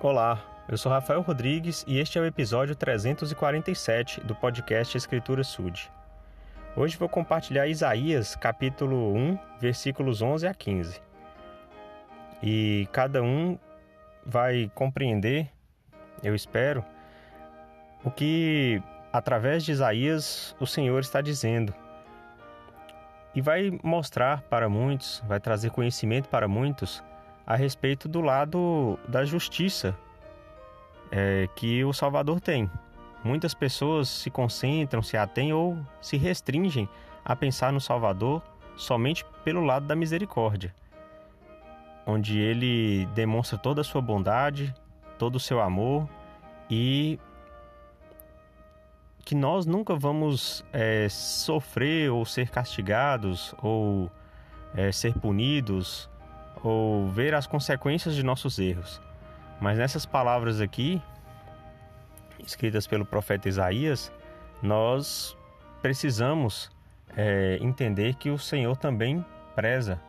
Olá, 0.00 0.40
eu 0.68 0.78
sou 0.78 0.92
Rafael 0.92 1.20
Rodrigues 1.22 1.84
e 1.84 1.98
este 1.98 2.18
é 2.18 2.20
o 2.20 2.24
episódio 2.24 2.76
347 2.76 4.20
do 4.20 4.32
podcast 4.32 4.96
Escritura 4.96 5.42
Sud. 5.42 5.90
Hoje 6.76 6.96
vou 6.96 7.08
compartilhar 7.08 7.66
Isaías, 7.66 8.36
capítulo 8.36 9.12
1, 9.12 9.36
versículos 9.58 10.22
11 10.22 10.46
a 10.46 10.54
15. 10.54 11.02
E 12.40 12.88
cada 12.92 13.24
um 13.24 13.58
vai 14.24 14.70
compreender, 14.72 15.50
eu 16.22 16.32
espero, 16.32 16.84
o 18.04 18.10
que 18.12 18.80
através 19.12 19.64
de 19.64 19.72
Isaías 19.72 20.54
o 20.60 20.66
Senhor 20.66 21.00
está 21.00 21.20
dizendo. 21.20 21.74
E 23.34 23.40
vai 23.40 23.76
mostrar 23.82 24.42
para 24.42 24.68
muitos, 24.68 25.24
vai 25.26 25.40
trazer 25.40 25.72
conhecimento 25.72 26.28
para 26.28 26.46
muitos 26.46 27.02
a 27.48 27.56
respeito 27.56 28.10
do 28.10 28.20
lado 28.20 28.98
da 29.08 29.24
justiça 29.24 29.96
é, 31.10 31.48
que 31.56 31.82
o 31.82 31.94
Salvador 31.94 32.42
tem. 32.42 32.70
Muitas 33.24 33.54
pessoas 33.54 34.06
se 34.10 34.30
concentram, 34.30 35.02
se 35.02 35.16
atêm 35.16 35.50
ou 35.50 35.78
se 35.98 36.18
restringem 36.18 36.86
a 37.24 37.34
pensar 37.34 37.72
no 37.72 37.80
Salvador 37.80 38.42
somente 38.76 39.24
pelo 39.44 39.64
lado 39.64 39.86
da 39.86 39.96
misericórdia, 39.96 40.74
onde 42.06 42.38
ele 42.38 43.06
demonstra 43.14 43.56
toda 43.56 43.80
a 43.80 43.84
sua 43.84 44.02
bondade, 44.02 44.74
todo 45.16 45.36
o 45.36 45.40
seu 45.40 45.58
amor 45.58 46.06
e 46.68 47.18
que 49.24 49.34
nós 49.34 49.64
nunca 49.64 49.94
vamos 49.94 50.62
é, 50.70 51.08
sofrer 51.08 52.10
ou 52.10 52.26
ser 52.26 52.50
castigados 52.50 53.54
ou 53.62 54.10
é, 54.74 54.92
ser 54.92 55.14
punidos 55.14 56.10
ou 56.62 57.08
ver 57.08 57.34
as 57.34 57.46
consequências 57.46 58.14
de 58.14 58.22
nossos 58.22 58.58
erros. 58.58 59.00
Mas 59.60 59.78
nessas 59.78 60.06
palavras 60.06 60.60
aqui, 60.60 61.02
escritas 62.38 62.86
pelo 62.86 63.04
profeta 63.04 63.48
Isaías, 63.48 64.12
nós 64.62 65.36
precisamos 65.82 66.70
é, 67.16 67.58
entender 67.60 68.14
que 68.14 68.30
o 68.30 68.38
Senhor 68.38 68.76
também 68.76 69.24
preza 69.54 70.00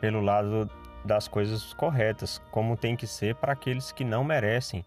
pelo 0.00 0.20
lado 0.20 0.70
das 1.04 1.28
coisas 1.28 1.72
corretas, 1.74 2.40
como 2.50 2.76
tem 2.76 2.96
que 2.96 3.06
ser 3.06 3.34
para 3.34 3.52
aqueles 3.52 3.92
que 3.92 4.04
não 4.04 4.22
merecem 4.22 4.84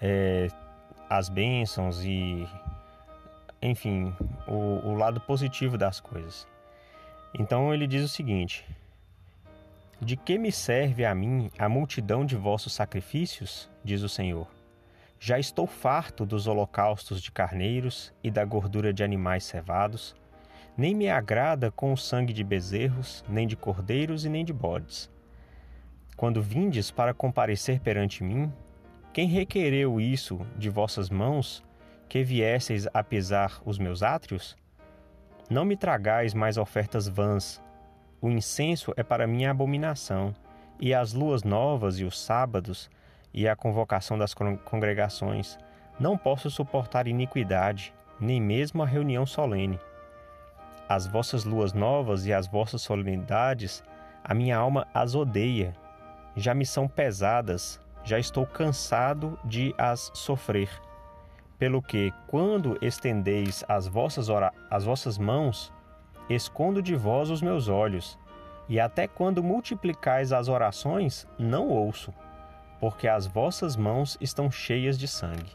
é, 0.00 0.48
as 1.10 1.28
bênçãos 1.28 2.04
e, 2.04 2.48
enfim, 3.60 4.14
o, 4.46 4.88
o 4.88 4.94
lado 4.94 5.20
positivo 5.20 5.76
das 5.76 6.00
coisas. 6.00 6.46
Então 7.34 7.72
ele 7.72 7.86
diz 7.86 8.04
o 8.04 8.08
seguinte: 8.08 8.64
de 10.04 10.16
que 10.16 10.36
me 10.36 10.50
serve 10.50 11.04
a 11.04 11.14
mim 11.14 11.48
a 11.56 11.68
multidão 11.68 12.26
de 12.26 12.34
vossos 12.34 12.72
sacrifícios? 12.72 13.70
diz 13.84 14.02
o 14.02 14.08
Senhor. 14.08 14.48
Já 15.20 15.38
estou 15.38 15.64
farto 15.64 16.26
dos 16.26 16.48
holocaustos 16.48 17.22
de 17.22 17.30
carneiros 17.30 18.12
e 18.20 18.28
da 18.28 18.44
gordura 18.44 18.92
de 18.92 19.04
animais 19.04 19.44
cevados. 19.44 20.16
Nem 20.76 20.92
me 20.92 21.08
agrada 21.08 21.70
com 21.70 21.92
o 21.92 21.96
sangue 21.96 22.32
de 22.32 22.42
bezerros, 22.42 23.24
nem 23.28 23.46
de 23.46 23.54
cordeiros 23.54 24.24
e 24.24 24.28
nem 24.28 24.44
de 24.44 24.52
bodes. 24.52 25.08
Quando 26.16 26.42
vindes 26.42 26.90
para 26.90 27.14
comparecer 27.14 27.78
perante 27.78 28.24
mim, 28.24 28.52
quem 29.12 29.28
requereu 29.28 30.00
isso 30.00 30.40
de 30.58 30.68
vossas 30.68 31.10
mãos, 31.10 31.62
que 32.08 32.24
viesseis 32.24 32.88
a 32.92 33.04
pesar 33.04 33.62
os 33.64 33.78
meus 33.78 34.02
átrios? 34.02 34.56
Não 35.48 35.64
me 35.64 35.76
tragais 35.76 36.34
mais 36.34 36.56
ofertas 36.56 37.06
vãs, 37.06 37.62
o 38.22 38.30
incenso 38.30 38.94
é 38.96 39.02
para 39.02 39.26
mim 39.26 39.44
abominação, 39.46 40.32
e 40.80 40.94
as 40.94 41.12
luas 41.12 41.42
novas 41.42 41.98
e 41.98 42.04
os 42.04 42.18
sábados 42.20 42.88
e 43.34 43.48
a 43.48 43.56
convocação 43.56 44.16
das 44.16 44.32
congregações. 44.32 45.58
Não 45.98 46.16
posso 46.16 46.48
suportar 46.48 47.08
iniquidade, 47.08 47.92
nem 48.20 48.40
mesmo 48.40 48.80
a 48.80 48.86
reunião 48.86 49.26
solene. 49.26 49.78
As 50.88 51.06
vossas 51.06 51.44
luas 51.44 51.72
novas 51.72 52.24
e 52.24 52.32
as 52.32 52.46
vossas 52.46 52.82
solenidades, 52.82 53.82
a 54.22 54.32
minha 54.32 54.56
alma 54.56 54.86
as 54.94 55.16
odeia. 55.16 55.74
Já 56.36 56.54
me 56.54 56.64
são 56.64 56.86
pesadas, 56.86 57.80
já 58.04 58.20
estou 58.20 58.46
cansado 58.46 59.36
de 59.44 59.74
as 59.76 60.12
sofrer. 60.14 60.70
Pelo 61.58 61.82
que, 61.82 62.12
quando 62.28 62.78
estendeis 62.80 63.64
as 63.68 63.88
vossas, 63.88 64.28
as 64.70 64.84
vossas 64.84 65.18
mãos, 65.18 65.72
Escondo 66.34 66.82
de 66.82 66.94
vós 66.94 67.30
os 67.30 67.42
meus 67.42 67.68
olhos, 67.68 68.18
e 68.68 68.80
até 68.80 69.06
quando 69.06 69.42
multiplicais 69.42 70.32
as 70.32 70.48
orações, 70.48 71.26
não 71.38 71.68
ouço, 71.68 72.12
porque 72.80 73.06
as 73.06 73.26
vossas 73.26 73.76
mãos 73.76 74.16
estão 74.20 74.50
cheias 74.50 74.98
de 74.98 75.06
sangue. 75.06 75.52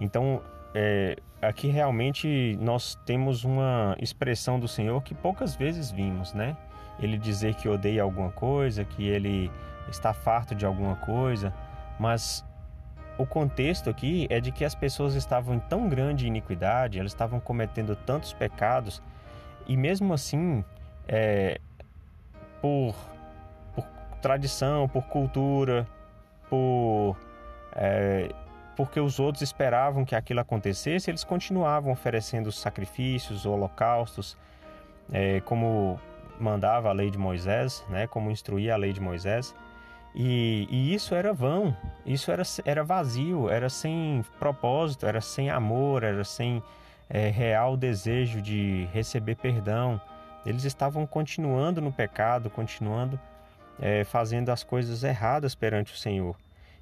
Então, 0.00 0.42
é, 0.74 1.16
aqui 1.40 1.68
realmente 1.68 2.58
nós 2.60 2.98
temos 3.06 3.44
uma 3.44 3.96
expressão 4.00 4.58
do 4.58 4.66
Senhor 4.66 5.02
que 5.02 5.14
poucas 5.14 5.54
vezes 5.54 5.90
vimos, 5.90 6.32
né? 6.32 6.56
Ele 6.98 7.16
dizer 7.16 7.54
que 7.54 7.68
odeia 7.68 8.02
alguma 8.02 8.30
coisa, 8.30 8.84
que 8.84 9.06
ele 9.06 9.50
está 9.88 10.12
farto 10.12 10.54
de 10.54 10.66
alguma 10.66 10.96
coisa, 10.96 11.52
mas 11.98 12.44
o 13.16 13.26
contexto 13.26 13.88
aqui 13.88 14.26
é 14.30 14.40
de 14.40 14.50
que 14.50 14.64
as 14.64 14.74
pessoas 14.74 15.14
estavam 15.14 15.54
em 15.54 15.60
tão 15.60 15.88
grande 15.88 16.26
iniquidade, 16.26 16.98
elas 16.98 17.12
estavam 17.12 17.38
cometendo 17.38 17.94
tantos 17.94 18.32
pecados, 18.32 19.02
e 19.66 19.76
mesmo 19.76 20.12
assim, 20.12 20.64
é, 21.06 21.60
por, 22.60 22.94
por, 23.74 23.84
tradição, 24.20 24.88
por 24.88 25.04
cultura, 25.04 25.86
por 26.48 27.16
é, 27.74 28.30
porque 28.76 28.98
os 28.98 29.20
outros 29.20 29.42
esperavam 29.42 30.04
que 30.04 30.14
aquilo 30.14 30.40
acontecesse, 30.40 31.10
eles 31.10 31.22
continuavam 31.22 31.92
oferecendo 31.92 32.50
sacrifícios, 32.50 33.46
holocaustos, 33.46 34.36
é, 35.12 35.40
como 35.40 36.00
mandava 36.38 36.88
a 36.88 36.92
lei 36.92 37.10
de 37.10 37.18
Moisés, 37.18 37.84
né, 37.88 38.06
como 38.06 38.30
instruía 38.30 38.74
a 38.74 38.76
lei 38.76 38.92
de 38.92 39.00
Moisés. 39.00 39.54
E, 40.14 40.68
e, 40.70 40.94
isso 40.94 41.14
era 41.14 41.32
vão, 41.32 41.76
isso 42.06 42.30
era, 42.30 42.44
era 42.64 42.84
vazio, 42.84 43.50
era 43.50 43.68
sem 43.68 44.24
propósito, 44.38 45.06
era 45.06 45.20
sem 45.20 45.50
amor, 45.50 46.04
era 46.04 46.22
sem 46.22 46.62
é, 47.10 47.28
real 47.30 47.76
desejo 47.76 48.40
de 48.40 48.88
receber 48.92 49.34
perdão. 49.34 50.00
Eles 50.46 50.64
estavam 50.64 51.06
continuando 51.06 51.80
no 51.80 51.92
pecado, 51.92 52.48
continuando 52.48 53.18
é, 53.80 54.04
fazendo 54.04 54.50
as 54.50 54.62
coisas 54.62 55.02
erradas 55.02 55.54
perante 55.54 55.92
o 55.92 55.96
Senhor. 55.96 56.36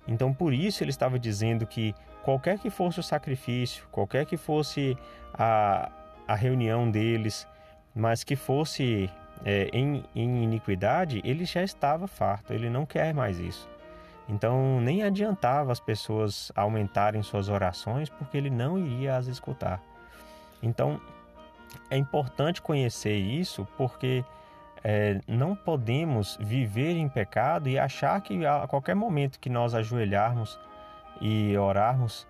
Então, 0.07 0.35
por 0.35 0.53
isso, 0.53 0.83
ele 0.83 0.91
estava 0.91 1.19
dizendo 1.19 1.67
que 1.67 1.95
qualquer 2.23 2.59
que 2.59 2.71
fosse 2.71 3.01
o 3.01 3.03
sacrifício, 3.03 3.87
qualquer 3.91 4.27
que 4.27 4.37
fosse 4.37 4.97
a, 5.33 5.91
a 6.27 6.35
reunião 6.35 6.91
deles, 6.91 7.47
mas 7.95 8.25
que 8.25 8.37
fosse 8.37 9.09
é, 9.45 9.69
em, 9.73 10.05
em 10.15 10.43
iniquidade, 10.43 11.21
ele 11.25 11.45
já 11.45 11.63
estava 11.63 12.07
farto, 12.07 12.53
ele 12.53 12.71
não 12.71 12.87
quer 12.87 13.13
mais 13.13 13.39
isso. 13.39 13.69
Então 14.29 14.81
nem 14.81 15.03
adiantava 15.03 15.73
as 15.73 15.81
pessoas 15.81 16.53
aumentarem 16.55 17.23
suas 17.23 17.49
orações, 17.49 18.09
porque 18.09 18.37
ele 18.37 18.51
não 18.51 18.79
iria 18.79 19.17
as 19.17 19.27
escutar. 19.27 19.83
Então 20.63 21.01
é 21.91 21.97
importante 21.97 22.63
conhecer 22.63 23.17
isso, 23.17 23.67
porque 23.77 24.25
é, 24.85 25.21
não 25.27 25.55
podemos 25.55 26.39
viver 26.41 26.97
em 26.97 27.09
pecado 27.09 27.69
e 27.69 27.79
achar 27.79 28.21
que 28.21 28.45
a 28.45 28.67
qualquer 28.67 28.95
momento 28.95 29.39
que 29.39 29.51
nós 29.51 29.75
ajoelharmos 29.75 30.59
e 31.21 31.57
orarmos, 31.57 32.27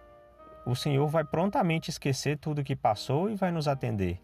o 0.65 0.75
Senhor 0.77 1.07
vai 1.09 1.25
prontamente 1.25 1.91
esquecer 1.91 2.39
tudo 2.39 2.63
que 2.63 2.77
passou 2.77 3.31
e 3.31 3.35
vai 3.35 3.51
nos 3.51 3.67
atender. 3.67 4.21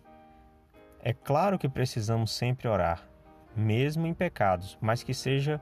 É 1.03 1.12
claro 1.12 1.59
que 1.59 1.69
precisamos 1.69 2.32
sempre 2.32 2.66
orar, 2.66 3.03
mesmo 3.56 4.06
em 4.06 4.14
pecados, 4.14 4.76
mas 4.81 5.03
que 5.03 5.14
seja 5.14 5.60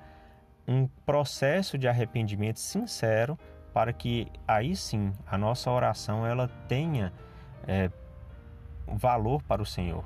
um 0.67 0.87
processo 1.05 1.79
de 1.79 1.87
arrependimento 1.87 2.59
sincero 2.59 3.39
para 3.73 3.93
que 3.93 4.27
aí 4.49 4.75
sim 4.75 5.13
a 5.27 5.37
nossa 5.37 5.71
oração 5.71 6.27
ela 6.27 6.49
tenha 6.67 7.13
é, 7.67 7.91
valor 8.87 9.43
para 9.43 9.61
o 9.61 9.67
Senhor. 9.67 10.05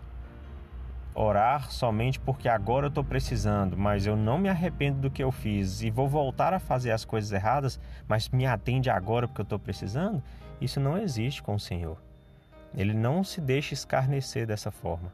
Orar 1.15 1.71
somente 1.71 2.19
porque 2.19 2.49
agora 2.49 2.87
eu 2.87 2.89
estou 2.89 3.05
precisando, 3.05 3.77
mas 3.77 4.07
eu 4.07 4.17
não 4.17 4.39
me 4.39 4.49
arrependo 4.49 5.01
do 5.01 5.11
que 5.11 5.23
eu 5.23 5.31
fiz 5.31 5.83
e 5.83 5.91
vou 5.91 6.09
voltar 6.09 6.53
a 6.53 6.59
fazer 6.59 6.91
as 6.91 7.05
coisas 7.05 7.31
erradas, 7.31 7.81
mas 8.09 8.29
me 8.29 8.47
atende 8.47 8.91
agora 8.91 9.29
porque 9.29 9.41
eu 9.41 9.45
estou 9.45 9.59
precisando, 9.59 10.23
isso 10.61 10.81
não 10.81 10.99
existe 10.99 11.43
com 11.43 11.55
o 11.55 11.61
Senhor. 11.61 11.97
Ele 12.75 12.95
não 12.95 13.25
se 13.25 13.41
deixa 13.41 13.75
escarnecer 13.75 14.47
dessa 14.47 14.71
forma. 14.71 15.13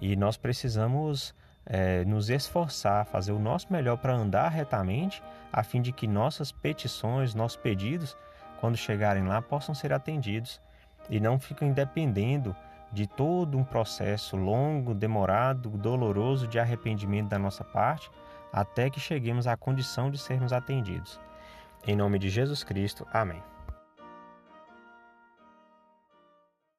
E 0.00 0.16
nós 0.16 0.36
precisamos 0.36 1.34
é, 1.66 2.04
nos 2.04 2.30
esforçar, 2.30 3.04
fazer 3.06 3.32
o 3.32 3.38
nosso 3.38 3.72
melhor 3.72 3.96
para 3.98 4.14
andar 4.14 4.48
retamente, 4.48 5.22
a 5.52 5.62
fim 5.62 5.80
de 5.80 5.92
que 5.92 6.06
nossas 6.06 6.50
petições, 6.50 7.34
nossos 7.34 7.56
pedidos, 7.56 8.16
quando 8.60 8.76
chegarem 8.76 9.26
lá, 9.26 9.40
possam 9.40 9.74
ser 9.74 9.92
atendidos 9.92 10.60
e 11.08 11.20
não 11.20 11.38
fiquem 11.38 11.72
dependendo 11.72 12.54
de 12.92 13.06
todo 13.06 13.56
um 13.56 13.64
processo 13.64 14.36
longo, 14.36 14.94
demorado, 14.94 15.70
doloroso 15.70 16.46
de 16.46 16.58
arrependimento 16.58 17.28
da 17.28 17.38
nossa 17.38 17.64
parte, 17.64 18.10
até 18.52 18.90
que 18.90 18.98
cheguemos 18.98 19.46
à 19.46 19.56
condição 19.56 20.10
de 20.10 20.18
sermos 20.18 20.52
atendidos. 20.52 21.20
Em 21.86 21.96
nome 21.96 22.18
de 22.18 22.28
Jesus 22.28 22.64
Cristo. 22.64 23.06
Amém. 23.12 23.42